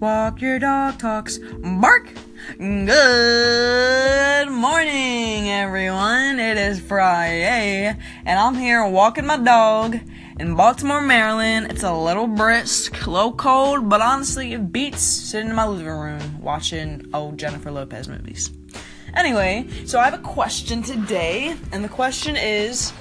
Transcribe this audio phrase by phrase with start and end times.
[0.00, 1.40] Walk your dog talks.
[1.58, 2.12] Bark.
[2.56, 6.38] Good morning, everyone.
[6.38, 9.98] It is Friday, and I'm here walking my dog
[10.38, 11.72] in Baltimore, Maryland.
[11.72, 16.40] It's a little brisk, low cold, but honestly, it beats sitting in my living room
[16.40, 18.52] watching old Jennifer Lopez movies.
[19.14, 22.92] Anyway, so I have a question today, and the question is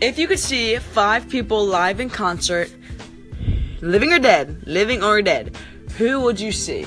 [0.00, 2.74] if you could see five people live in concert,
[3.82, 5.54] living or dead, living or dead,
[5.98, 6.86] who would you see?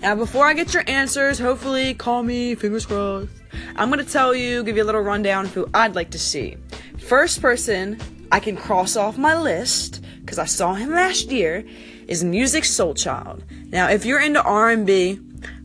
[0.00, 3.28] Now, before I get your answers, hopefully, call me, fingers crossed.
[3.76, 6.56] I'm gonna tell you, give you a little rundown of who I'd like to see.
[6.98, 7.98] First person
[8.32, 11.64] I can cross off my list because I saw him last year
[12.06, 13.42] is Musiq Soulchild.
[13.70, 15.18] Now, if you're into R&B,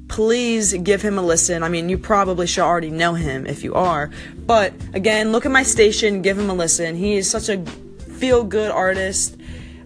[0.07, 1.61] please give him a listen.
[1.63, 4.11] I mean, you probably should already know him if you are,
[4.45, 6.95] but again, look at my station, give him a listen.
[6.95, 7.63] He is such a
[8.17, 9.34] feel-good artist.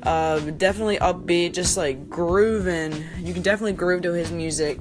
[0.04, 3.04] Uh, definitely upbeat, just like grooving.
[3.20, 4.80] You can definitely groove to his music.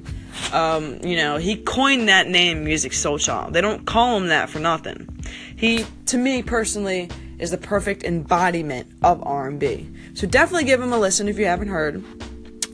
[0.53, 3.51] Um, you know, he coined that name, Musiq Soulchild.
[3.51, 5.09] They don't call him that for nothing.
[5.55, 9.89] He, to me personally, is the perfect embodiment of R&B.
[10.13, 12.03] So definitely give him a listen if you haven't heard.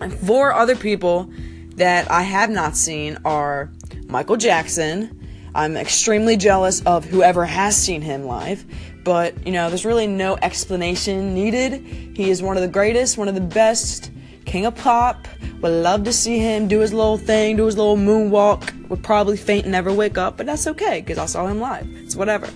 [0.02, 1.31] And four other people
[1.75, 3.72] that I have not seen are
[4.08, 5.22] Michael Jackson.
[5.53, 8.66] I'm extremely jealous of whoever has seen him live,
[9.06, 11.73] but you know, there's really no explanation needed.
[12.17, 14.12] He is one of the greatest, one of the best,
[14.45, 15.28] king of pop.
[15.62, 18.89] Would love to see him do his little thing, do his little moonwalk.
[18.89, 21.88] Would probably faint and never wake up, but that's okay because I saw him live.
[21.95, 22.50] It's whatever.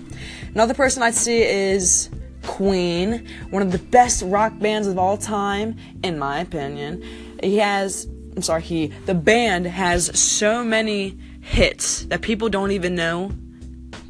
[0.54, 2.10] Another person I'd see is
[2.44, 7.04] Queen, one of the best rock bands of all time, in my opinion.
[7.44, 12.96] He has, I'm sorry, he, the band has so many hits that people don't even
[12.96, 13.32] know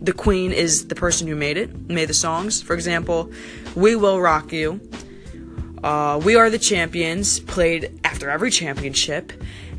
[0.02, 2.62] the Queen is the person who made it, made the songs.
[2.62, 3.32] For example,
[3.76, 4.80] We Will Rock You,
[5.84, 9.34] uh, We Are the Champions, played after every championship,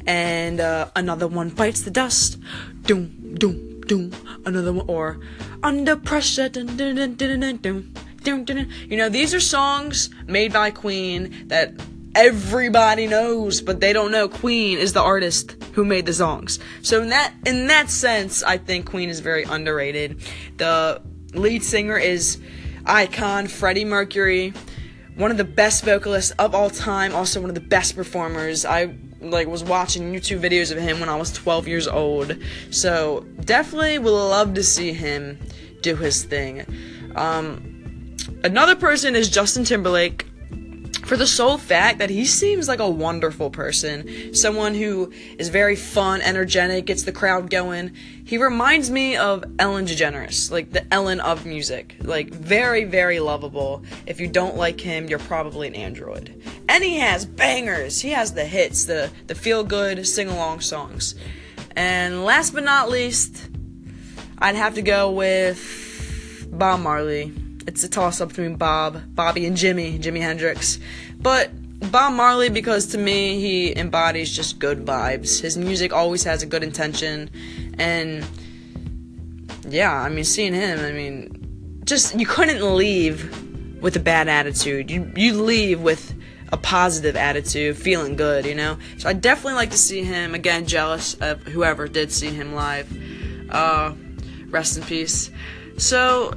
[0.07, 2.39] and uh, another one bites the dust.
[2.83, 4.13] Doom, doom, doom.
[4.45, 5.21] Another one, or
[5.63, 6.49] Under Pressure.
[6.49, 8.69] Dun, dun, dun, dun, dun, dun, dun.
[8.89, 11.73] You know, these are songs made by Queen that
[12.15, 16.59] everybody knows, but they don't know Queen is the artist who made the songs.
[16.83, 20.23] So in that in that sense, I think Queen is very underrated.
[20.57, 21.03] The
[21.35, 22.39] lead singer is
[22.87, 24.53] icon Freddie Mercury,
[25.17, 28.65] one of the best vocalists of all time, also one of the best performers.
[28.65, 32.37] I like was watching YouTube videos of him when I was 12 years old.
[32.71, 35.39] So definitely would love to see him
[35.83, 36.65] do his thing.
[37.17, 40.30] Um, another person is Justin Timberlake
[41.11, 45.75] for the sole fact that he seems like a wonderful person, someone who is very
[45.75, 47.91] fun, energetic, gets the crowd going.
[48.25, 51.97] He reminds me of Ellen DeGeneres, like the Ellen of music.
[52.01, 53.83] Like very, very lovable.
[54.07, 56.41] If you don't like him, you're probably an android.
[56.69, 58.01] And he has bangers.
[58.01, 61.17] He has the hits, the the feel good sing along songs.
[61.75, 63.49] And last but not least,
[64.39, 67.33] I'd have to go with Bob Marley
[67.67, 70.79] it's a toss up between Bob, Bobby, and Jimmy, Jimi Hendrix.
[71.19, 71.51] But
[71.91, 75.41] Bob Marley, because to me, he embodies just good vibes.
[75.41, 77.31] His music always has a good intention.
[77.79, 78.27] And
[79.69, 84.91] yeah, I mean, seeing him, I mean, just you couldn't leave with a bad attitude.
[84.91, 86.15] You, you leave with
[86.53, 88.77] a positive attitude, feeling good, you know?
[88.99, 90.35] So I definitely like to see him.
[90.35, 92.91] Again, jealous of whoever did see him live.
[93.51, 93.95] Uh,
[94.49, 95.31] rest in peace.
[95.79, 96.35] So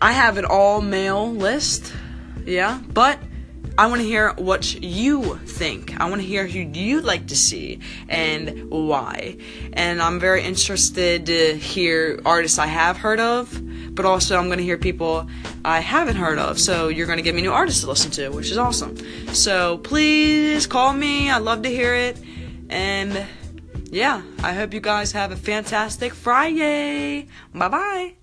[0.00, 1.92] I have an all male list,
[2.44, 3.18] yeah, but
[3.78, 6.00] I want to hear what you think.
[6.00, 9.36] I want to hear who you'd like to see and why.
[9.74, 13.60] And I'm very interested to hear artists I have heard of,
[13.94, 15.28] but also I'm going to hear people
[15.64, 16.58] I haven't heard of.
[16.58, 18.96] So you're going to give me new artists to listen to, which is awesome.
[19.34, 21.30] So please call me.
[21.30, 22.18] I'd love to hear it.
[22.70, 23.26] And
[23.90, 27.26] yeah, I hope you guys have a fantastic Friday.
[27.54, 28.16] Bye bye.